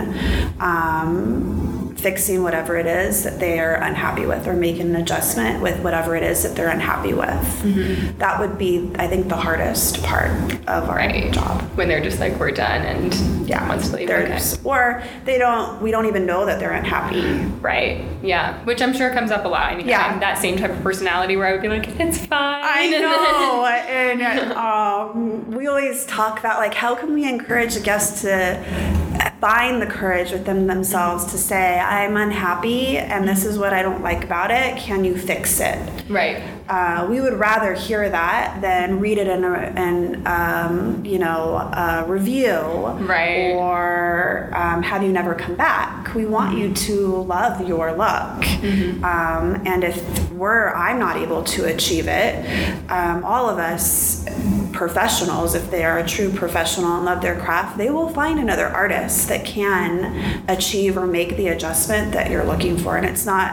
Um, 0.61 1.80
fixing 2.01 2.43
whatever 2.43 2.77
it 2.77 2.87
is 2.87 3.25
that 3.25 3.39
they 3.39 3.61
are 3.61 3.75
unhappy 3.75 4.25
with 4.25 4.47
or 4.47 4.55
making 4.55 4.91
an 4.91 4.97
adjustment 4.97 5.63
with 5.63 5.79
whatever 5.83 6.17
it 6.17 6.23
is 6.23 6.43
that 6.43 6.57
they're 6.57 6.71
unhappy 6.71 7.13
with. 7.13 7.29
Mm-hmm. 7.29 8.19
That 8.19 8.41
would 8.41 8.59
be, 8.59 8.91
I 8.97 9.07
think, 9.07 9.29
the 9.29 9.37
hardest 9.37 10.03
part 10.03 10.31
of 10.67 10.89
our 10.89 10.97
right. 10.97 11.33
job. 11.33 11.63
When 11.77 11.89
they're 11.89 12.03
just 12.03 12.19
like, 12.19 12.39
we're 12.39 12.53
done 12.53 12.83
and 12.83 13.49
yeah, 13.49 13.69
wants 13.69 13.91
to 13.91 13.97
leave. 13.97 14.11
Okay. 14.11 14.29
Just, 14.29 14.65
or 14.65 15.03
they 15.25 15.39
don't, 15.39 15.81
we 15.83 15.91
don't 15.91 16.07
even 16.07 16.25
know 16.25 16.47
that 16.47 16.59
they're 16.59 16.73
unhappy. 16.73 17.23
Right. 17.61 18.05
Yeah. 18.23 18.63
Which 18.65 18.81
I'm 18.81 18.95
sure 18.95 19.13
comes 19.13 19.31
up 19.31 19.45
a 19.45 19.49
lot. 19.49 19.73
I 19.73 19.77
mean, 19.77 19.89
yeah. 19.89 20.07
I'm 20.07 20.21
that 20.21 20.39
same 20.39 20.57
type 20.57 20.71
of 20.71 20.83
personality 20.83 21.37
where 21.37 21.47
I 21.47 21.53
would 21.53 21.63
be 21.63 21.69
like, 21.69 21.89
it's 22.01 22.19
fine. 22.27 22.63
I 22.65 22.89
know. 22.99 23.67
and 23.67 24.53
um, 24.53 25.51
we 25.51 25.67
always 25.67 26.07
talk 26.07 26.39
about 26.39 26.59
like, 26.59 26.75
how 26.75 26.95
can 26.95 27.13
we 27.13 27.29
encourage 27.29 27.77
a 27.77 27.81
guest 27.81 28.23
to 28.23 29.00
find 29.41 29.81
the 29.81 29.87
courage 29.87 30.33
within 30.33 30.67
themselves 30.67 31.25
to 31.33 31.39
say, 31.39 31.79
I'm 31.79 32.17
unhappy 32.17 32.99
and 32.99 33.27
this 33.27 33.45
is 33.45 33.59
what 33.59 33.73
I 33.73 33.83
don't 33.83 34.03
like 34.03 34.23
about 34.23 34.51
it. 34.51 34.77
Can 34.77 35.05
you 35.05 35.17
fix 35.17 35.61
it? 35.61 35.79
Right. 36.09 36.43
Uh, 36.69 37.07
we 37.11 37.21
would 37.21 37.35
rather 37.35 37.75
hear 37.75 38.09
that 38.09 38.61
than 38.61 39.01
read 39.01 39.19
it 39.19 39.27
in 39.27 39.43
a 39.43 39.73
in, 39.77 40.27
um, 40.27 41.05
you 41.05 41.19
know 41.19 41.57
a 41.57 42.05
review 42.07 42.61
right 42.61 43.53
or 43.55 44.51
um, 44.55 44.83
have 44.83 45.03
you 45.03 45.11
never 45.11 45.35
come 45.35 45.57
back 45.57 46.15
we 46.15 46.27
want 46.27 46.57
you 46.57 46.73
to 46.73 47.23
love 47.23 47.67
your 47.67 47.93
luck 47.93 48.41
mm-hmm. 48.43 49.05
um, 49.05 49.61
and 49.67 49.83
if 49.83 50.31
we're 50.33 50.73
i'm 50.75 50.99
not 50.99 51.17
able 51.17 51.43
to 51.43 51.65
achieve 51.65 52.07
it 52.07 52.45
um, 52.91 53.25
all 53.25 53.49
of 53.49 53.59
us 53.59 54.25
professionals 54.85 55.55
if 55.55 55.71
they 55.71 55.85
are 55.85 55.99
a 55.99 56.07
true 56.07 56.31
professional 56.33 56.97
and 56.97 57.05
love 57.05 57.21
their 57.21 57.39
craft 57.39 57.77
they 57.77 57.91
will 57.91 58.09
find 58.21 58.39
another 58.39 58.69
artist 58.69 59.29
that 59.29 59.45
can 59.45 59.89
achieve 60.49 60.97
or 60.97 61.07
make 61.07 61.37
the 61.37 61.49
adjustment 61.49 62.13
that 62.13 62.31
you're 62.31 62.49
looking 62.53 62.79
for 62.79 62.97
and 62.97 63.05
it's 63.05 63.27
not 63.27 63.47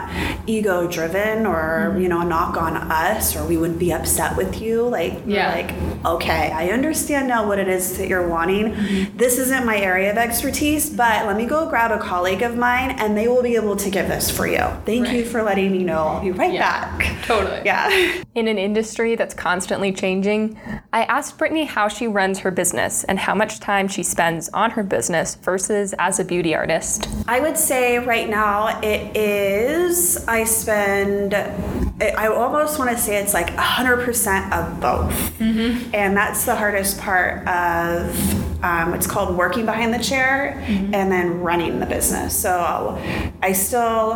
ego 0.46 0.76
driven 0.96 1.44
or 1.44 1.90
mm-hmm. 1.90 2.00
you 2.00 2.08
know 2.08 2.20
a 2.20 2.24
knock 2.24 2.56
on 2.56 2.74
us 2.76 3.18
us 3.18 3.36
or 3.36 3.46
we 3.46 3.56
wouldn't 3.56 3.78
be 3.78 3.92
upset 3.92 4.36
with 4.36 4.60
you. 4.60 4.82
Like, 4.82 5.20
yeah. 5.26 5.52
like, 5.52 6.04
okay, 6.04 6.50
I 6.52 6.68
understand 6.68 7.28
now 7.28 7.46
what 7.46 7.58
it 7.58 7.68
is 7.68 7.98
that 7.98 8.08
you're 8.08 8.28
wanting. 8.28 8.72
Mm-hmm. 8.72 9.16
This 9.16 9.38
isn't 9.38 9.66
my 9.66 9.78
area 9.78 10.10
of 10.10 10.16
expertise, 10.16 10.90
but 10.90 11.26
let 11.26 11.36
me 11.36 11.46
go 11.46 11.68
grab 11.68 11.90
a 11.90 11.98
colleague 11.98 12.42
of 12.42 12.56
mine 12.56 12.90
and 12.98 13.16
they 13.16 13.28
will 13.28 13.42
be 13.42 13.56
able 13.56 13.76
to 13.76 13.90
give 13.90 14.08
this 14.08 14.30
for 14.30 14.46
you. 14.46 14.64
Thank 14.86 15.06
right. 15.06 15.16
you 15.16 15.24
for 15.24 15.42
letting 15.42 15.72
me 15.72 15.82
know. 15.82 16.04
I'll 16.04 16.22
be 16.22 16.30
right 16.30 16.52
yeah. 16.52 16.96
back. 16.96 17.24
Totally. 17.24 17.62
Yeah. 17.64 18.22
In 18.34 18.48
an 18.48 18.58
industry 18.58 19.16
that's 19.16 19.34
constantly 19.34 19.92
changing, 19.92 20.58
I 20.92 21.04
asked 21.18 21.36
Brittany 21.36 21.64
how 21.64 21.88
she 21.88 22.06
runs 22.06 22.38
her 22.38 22.50
business 22.52 23.02
and 23.02 23.18
how 23.18 23.34
much 23.34 23.58
time 23.58 23.88
she 23.88 24.04
spends 24.04 24.48
on 24.50 24.70
her 24.70 24.84
business 24.84 25.34
versus 25.34 25.92
as 25.98 26.20
a 26.20 26.24
beauty 26.24 26.54
artist. 26.54 27.08
I 27.26 27.40
would 27.40 27.58
say 27.58 27.98
right 27.98 28.30
now 28.30 28.80
it 28.82 29.16
is, 29.16 30.24
I 30.28 30.44
spend, 30.44 31.34
I 31.34 32.28
almost 32.28 32.78
want 32.78 32.92
to 32.92 32.96
say 32.96 33.20
it's 33.20 33.34
like 33.34 33.48
100% 33.48 34.52
of 34.52 34.80
both. 34.80 35.10
Mm-hmm. 35.40 35.92
And 35.92 36.16
that's 36.16 36.44
the 36.44 36.54
hardest 36.54 37.00
part 37.00 37.44
of 37.48 38.62
um, 38.62 38.94
it's 38.94 39.08
called 39.08 39.36
working 39.36 39.66
behind 39.66 39.92
the 39.92 39.98
chair 39.98 40.62
mm-hmm. 40.66 40.94
and 40.94 41.10
then 41.10 41.40
running 41.40 41.80
the 41.80 41.86
business. 41.86 42.40
So 42.40 42.96
I 43.42 43.54
still 43.54 44.14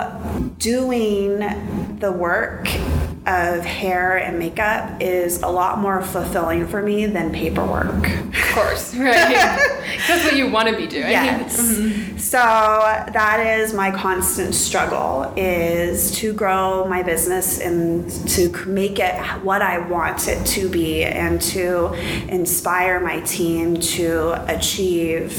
doing 0.59 1.41
the 1.99 2.13
work 2.13 2.69
of 3.27 3.65
hair 3.65 4.17
and 4.17 4.37
makeup 4.37 5.01
is 5.01 5.43
a 5.43 5.49
lot 5.49 5.79
more 5.79 6.03
fulfilling 6.03 6.67
for 6.67 6.83
me 6.83 7.07
than 7.07 7.33
paperwork. 7.33 8.09
Of 8.09 8.51
course, 8.53 8.95
right. 8.97 9.15
That's 10.09 10.25
what 10.25 10.37
you 10.37 10.51
want 10.51 10.69
to 10.69 10.77
be 10.77 10.87
doing. 10.87 11.11
Yes. 11.11 11.61
Mm-hmm. 11.83 12.19
So 12.19 12.39
that 12.39 13.59
is 13.59 13.73
my 13.73 13.91
constant 13.91 14.55
struggle 14.55 15.33
is 15.37 16.13
to 16.19 16.33
grow 16.33 16.87
my 16.87 17.03
business 17.03 17.61
and 17.61 18.11
to 18.29 18.51
make 18.67 18.99
it 18.99 19.15
what 19.43 19.63
I 19.63 19.79
want 19.79 20.29
it 20.29 20.45
to 20.49 20.69
be 20.69 21.05
and 21.05 21.41
to 21.43 21.93
inspire 22.29 23.01
my 23.01 23.21
team 23.21 23.77
to 23.77 24.45
achieve 24.53 25.33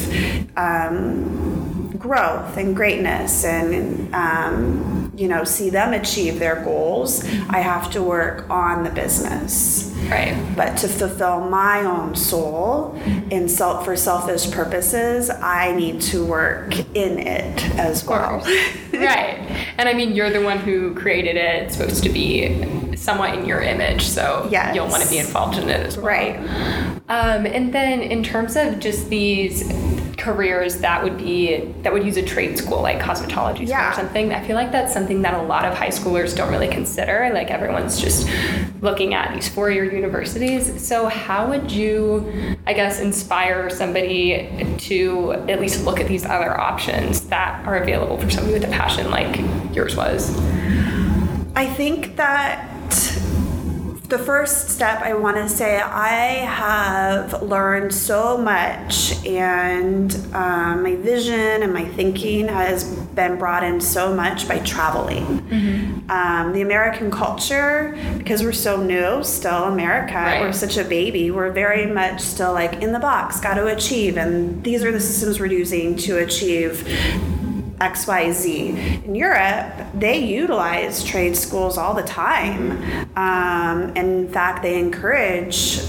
um, 0.57 1.62
growth 1.99 2.57
and 2.57 2.75
greatness 2.75 3.43
and 3.45 4.13
um, 4.15 5.11
you 5.15 5.27
know 5.27 5.43
see 5.43 5.69
them 5.69 5.93
achieve 5.93 6.39
their 6.39 6.63
goals 6.63 7.23
i 7.49 7.59
have 7.59 7.91
to 7.91 8.01
work 8.01 8.49
on 8.49 8.83
the 8.83 8.89
business 8.89 9.89
Right. 10.09 10.35
but 10.57 10.75
to 10.77 10.87
fulfill 10.89 11.39
my 11.41 11.85
own 11.85 12.15
soul 12.15 12.93
in 13.31 13.47
self 13.47 13.85
for 13.85 13.95
selfish 13.95 14.51
purposes 14.51 15.29
i 15.29 15.71
need 15.75 16.01
to 16.01 16.25
work 16.25 16.77
in 16.95 17.19
it 17.19 17.63
as 17.77 18.05
well 18.05 18.39
right. 18.93 19.39
And 19.77 19.89
I 19.89 19.93
mean, 19.93 20.13
you're 20.13 20.29
the 20.29 20.41
one 20.43 20.59
who 20.59 20.93
created 20.93 21.35
it. 21.35 21.63
It's 21.63 21.75
supposed 21.77 22.03
to 22.03 22.09
be 22.09 22.95
somewhat 22.95 23.33
in 23.33 23.45
your 23.45 23.59
image, 23.59 24.03
so 24.03 24.47
Yes. 24.51 24.75
you'll 24.75 24.87
want 24.87 25.01
to 25.03 25.09
be 25.09 25.17
involved 25.17 25.57
in 25.57 25.67
it 25.67 25.79
as 25.85 25.97
well. 25.97 26.05
right 26.05 26.37
Um, 27.09 27.45
and 27.47 27.73
then 27.73 28.01
in 28.01 28.23
terms 28.23 28.55
of 28.55 28.79
just 28.79 29.09
these 29.09 29.63
careers 30.23 30.77
that 30.79 31.03
would 31.03 31.17
be 31.17 31.57
that 31.83 31.91
would 31.91 32.05
use 32.05 32.15
a 32.17 32.21
trade 32.23 32.57
school 32.57 32.81
like 32.81 32.99
cosmetology 32.99 33.55
school 33.55 33.67
Yeah. 33.67 33.91
or 33.91 33.93
something 33.93 34.33
i 34.33 34.41
feel 34.47 34.55
like 34.55 34.71
that's 34.71 34.93
something 34.93 35.21
that 35.23 35.33
a 35.33 35.43
lot 35.43 35.65
of 35.65 35.73
high 35.77 35.89
schoolers 35.89 36.35
don't 36.35 36.49
really 36.51 36.69
consider. 36.69 37.29
Like 37.33 37.49
everyone's 37.51 37.99
just 37.99 38.27
looking 38.81 39.13
at 39.13 39.33
these 39.33 39.47
four-year 39.47 39.85
universities. 39.93 40.85
So 40.85 41.07
how 41.07 41.47
would 41.49 41.71
you 41.71 42.55
i 42.65 42.73
guess 42.73 42.99
inspire 42.99 43.69
somebody 43.69 44.75
to 44.89 45.33
at 45.51 45.59
least 45.59 45.83
look 45.85 45.99
at 45.99 46.07
these 46.07 46.25
other 46.25 46.57
options 46.59 47.21
that 47.33 47.65
are 47.67 47.75
available 47.77 48.17
for 48.17 48.29
somebody 48.29 48.53
with 48.53 48.63
a 48.65 48.71
passion 48.71 49.11
like 49.11 49.33
yours 49.75 49.95
was? 49.95 50.21
I 51.55 51.65
think 51.79 52.15
that 52.15 52.69
the 54.13 54.23
first 54.23 54.69
step 54.69 55.01
I 55.01 55.15
want 55.15 55.37
to 55.37 55.49
say 55.49 55.79
I 55.79 56.45
have 56.45 57.41
learned 57.41 57.91
so 57.91 58.37
much, 58.37 59.25
and 59.25 60.13
um, 60.35 60.83
my 60.83 60.95
vision 60.97 61.63
and 61.63 61.73
my 61.73 61.85
thinking 61.85 62.47
has 62.47 62.83
been 63.15 63.39
brought 63.39 63.63
in 63.63 63.81
so 63.81 64.13
much 64.15 64.47
by 64.47 64.59
traveling. 64.59 65.23
Um, 66.09 66.53
the 66.53 66.61
American 66.61 67.09
culture, 67.09 67.97
because 68.19 68.43
we're 68.43 68.51
so 68.51 68.77
new, 68.83 69.23
still 69.23 69.63
America, 69.63 70.13
Right. 70.13 70.41
we're 70.41 70.53
such 70.53 70.77
a 70.77 70.83
baby, 70.83 71.31
we're 71.31 71.51
very 71.51 71.87
much 71.87 72.21
still 72.21 72.53
like 72.53 72.83
in 72.83 72.91
the 72.91 72.99
box, 72.99 73.39
got 73.39 73.55
to 73.55 73.65
achieve, 73.65 74.15
and 74.17 74.63
these 74.63 74.83
are 74.83 74.91
the 74.91 74.99
systems 74.99 75.39
we're 75.39 75.47
using 75.47 75.95
to 75.97 76.19
achieve 76.19 76.87
XYZ. 77.79 79.05
In 79.05 79.15
Europe, 79.15 79.73
they 79.93 80.19
utilize 80.19 81.03
trade 81.03 81.35
schools 81.35 81.77
all 81.77 81.93
the 81.93 82.03
time. 82.03 82.71
Um, 83.17 83.95
in 83.95 84.29
fact, 84.29 84.63
they 84.63 84.79
encourage, 84.79 85.79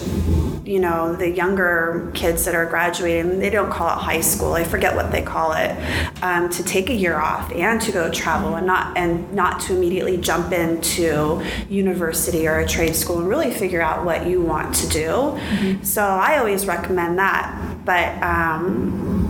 you 0.64 0.80
know, 0.80 1.14
the 1.14 1.30
younger 1.30 2.10
kids 2.14 2.44
that 2.46 2.54
are 2.54 2.66
graduating, 2.66 3.38
they 3.38 3.50
don't 3.50 3.70
call 3.70 3.88
it 3.88 4.00
high 4.00 4.22
school, 4.22 4.54
I 4.54 4.64
forget 4.64 4.96
what 4.96 5.12
they 5.12 5.22
call 5.22 5.52
it, 5.52 5.76
um, 6.22 6.48
to 6.50 6.64
take 6.64 6.88
a 6.90 6.94
year 6.94 7.18
off 7.18 7.52
and 7.52 7.80
to 7.82 7.92
go 7.92 8.10
travel 8.10 8.54
and 8.56 8.66
not 8.66 8.96
and 8.96 9.32
not 9.32 9.60
to 9.62 9.76
immediately 9.76 10.16
jump 10.16 10.52
into 10.52 11.42
university 11.68 12.48
or 12.48 12.58
a 12.60 12.66
trade 12.66 12.96
school 12.96 13.18
and 13.18 13.28
really 13.28 13.50
figure 13.50 13.82
out 13.82 14.04
what 14.04 14.26
you 14.26 14.40
want 14.40 14.74
to 14.76 14.88
do. 14.88 15.38
So 15.82 16.02
I 16.02 16.38
always 16.38 16.66
recommend 16.66 17.18
that. 17.18 17.60
But 17.84 18.22
um, 18.22 19.23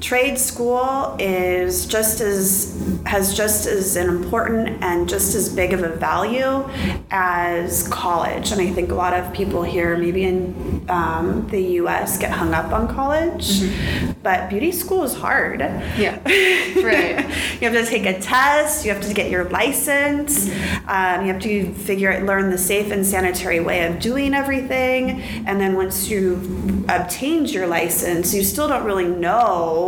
trade 0.00 0.38
school 0.38 1.16
is 1.18 1.86
just 1.86 2.20
as 2.20 3.00
has 3.04 3.34
just 3.34 3.66
as 3.66 3.96
an 3.96 4.08
important 4.08 4.82
and 4.82 5.08
just 5.08 5.34
as 5.34 5.52
big 5.54 5.72
of 5.72 5.82
a 5.82 5.88
value 5.88 6.68
as 7.10 7.88
college. 7.88 8.52
And 8.52 8.60
i 8.60 8.70
think 8.70 8.90
a 8.90 8.94
lot 8.94 9.12
of 9.12 9.32
people 9.32 9.62
here 9.62 9.96
maybe 9.96 10.24
in 10.24 10.84
um, 10.88 11.48
the 11.48 11.60
us 11.78 12.18
get 12.18 12.30
hung 12.30 12.54
up 12.54 12.72
on 12.72 12.86
college. 12.88 13.62
But 14.22 14.50
beauty 14.50 14.72
school 14.72 15.04
is 15.04 15.14
hard. 15.14 15.60
Yeah. 15.60 16.18
Right. 16.78 17.18
You 17.60 17.68
have 17.68 17.72
to 17.72 17.84
take 17.84 18.06
a 18.06 18.20
test 18.20 18.84
you 18.84 18.92
have 18.92 19.02
to 19.02 19.12
get 19.12 19.30
your 19.30 19.44
license 19.44 20.48
um, 20.86 21.26
you 21.26 21.32
have 21.32 21.42
to 21.42 21.72
figure 21.74 22.12
out 22.12 22.22
learn 22.22 22.50
the 22.50 22.58
safe 22.58 22.92
and 22.92 23.04
sanitary 23.04 23.60
way 23.60 23.84
of 23.86 23.98
doing 23.98 24.32
everything. 24.32 25.22
And 25.46 25.60
then 25.60 25.74
once 25.74 26.08
you've 26.08 26.88
obtained 26.88 27.50
your 27.50 27.66
license 27.66 28.32
you 28.32 28.42
still 28.42 28.68
don't 28.68 28.84
really 28.84 29.08
know 29.08 29.87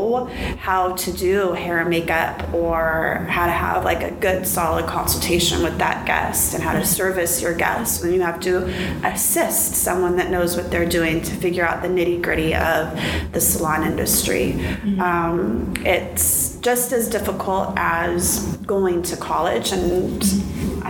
how 0.59 0.95
to 0.97 1.13
do 1.13 1.53
hair 1.53 1.81
and 1.81 1.91
makeup 1.91 2.53
or 2.55 3.27
how 3.29 3.47
to 3.47 3.53
have 3.53 3.85
like 3.85 4.03
a 4.03 4.11
good 4.11 4.47
solid 4.47 4.87
consultation 4.87 5.63
with 5.63 5.79
that 5.79 6.07
guest 6.07 6.55
and 6.55 6.63
how 6.63 6.73
to 6.73 6.85
service 6.85 7.43
your 7.43 7.55
guests. 7.55 8.03
When 8.03 8.13
you 8.13 8.23
have 8.23 8.41
to 8.41 8.65
assist 9.05 9.75
someone 9.75 10.17
that 10.17 10.31
knows 10.31 10.57
what 10.57 10.71
they're 10.71 10.89
doing 10.89 11.23
to 11.23 11.35
figure 11.37 11.67
out 11.67 11.83
the 11.83 11.89
nitty 11.89 12.23
gritty 12.23 12.55
of 12.55 12.99
the 13.33 13.41
salon 13.41 13.83
industry. 13.85 14.53
Um, 15.01 15.75
it's 15.85 16.57
just 16.61 16.93
as 16.93 17.09
difficult 17.09 17.73
as 17.77 18.57
going 18.67 19.03
to 19.03 19.17
college 19.17 19.73
and 19.73 20.23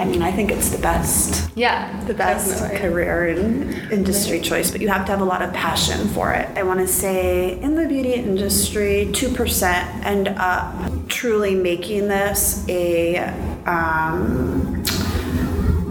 i 0.00 0.04
mean 0.04 0.22
i 0.22 0.32
think 0.32 0.50
it's 0.50 0.70
the 0.70 0.78
best 0.78 1.50
yeah 1.56 2.02
the 2.06 2.14
best 2.14 2.50
definitely. 2.50 2.78
career 2.78 3.28
and 3.28 3.92
industry 3.92 4.40
choice, 4.40 4.70
but 4.70 4.80
you 4.80 4.88
have 4.88 5.04
to 5.06 5.12
have 5.12 5.20
a 5.20 5.24
lot 5.24 5.42
of 5.42 5.52
passion 5.52 6.08
for 6.08 6.32
it. 6.32 6.48
I 6.56 6.62
want 6.62 6.80
to 6.80 6.86
say 6.88 7.60
in 7.60 7.74
the 7.74 7.86
beauty 7.86 8.14
industry, 8.14 9.08
2% 9.12 10.04
end 10.04 10.28
up 10.28 11.08
truly 11.08 11.54
making 11.54 12.08
this 12.08 12.64
a 12.68 13.18
um, 13.66 14.82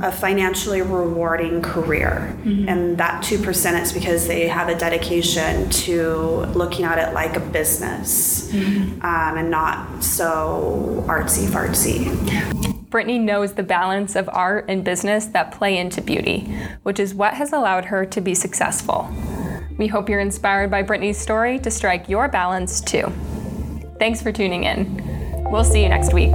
a 0.01 0.12
financially 0.13 0.81
rewarding 0.81 1.62
career. 1.62 2.34
And 2.69 2.97
that 2.99 3.21
2% 3.21 3.81
is 3.81 3.91
because 3.91 4.27
they 4.27 4.47
have 4.47 4.69
a 4.69 4.75
dedication 4.77 5.69
to 5.69 6.45
looking 6.55 6.86
at 6.86 6.97
it 6.97 7.13
like 7.13 7.36
a 7.36 7.41
business 7.41 8.49
um, 8.53 9.01
and 9.38 9.51
not 9.51 10.01
so 10.01 11.03
artsy 11.05 11.47
fartsy. 11.47 12.77
Brittany 12.89 13.19
knows 13.19 13.54
the 13.54 13.63
balance 13.63 14.15
of 14.15 14.28
art 14.32 14.65
and 14.67 14.84
business 14.84 15.28
that 15.28 15.52
play 15.52 15.78
into 15.78 16.02
beauty, 16.02 16.52
which 16.84 16.99
is 16.99 17.13
what 17.13 17.36
has 17.36 17.54
allowed 17.54 17.86
her 17.86 18.04
to 18.06 18.19
be 18.19 18.34
successful. 18.34 19.08
We 19.78 19.88
hope 19.88 20.10
you're 20.10 20.19
inspired 20.19 20.71
by 20.71 20.82
Brittany's 20.82 21.17
story 21.17 21.60
to 21.60 21.69
strike 21.69 22.10
your 22.10 22.28
balance 22.28 22.82
too. 22.82 23.12
Thanks 23.99 24.21
for 24.21 24.32
tuning 24.32 24.63
in. 24.63 25.45
We'll 25.52 25.63
see 25.63 25.84
you 25.84 25.89
next 25.89 26.13
week. 26.13 26.34